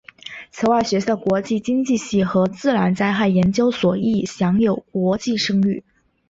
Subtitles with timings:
[0.49, 5.83] 此外学校的国际经济系和自然灾害研究所亦享有国际声誉。